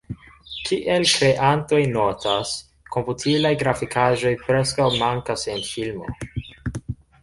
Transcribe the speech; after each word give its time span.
Kiel 0.69 1.05
kreantoj 1.15 1.81
notas, 1.91 2.55
komputilaj 2.97 3.55
grafikaĵoj 3.63 4.35
preskaŭ 4.49 4.93
mankas 5.01 5.49
en 5.57 5.67
filmo. 5.73 6.15